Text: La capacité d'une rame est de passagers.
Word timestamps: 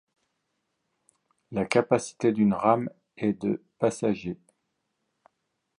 La 1.51 1.63
capacité 1.63 2.31
d'une 2.31 2.55
rame 2.55 2.89
est 3.17 3.39
de 3.39 3.61
passagers. 3.77 4.39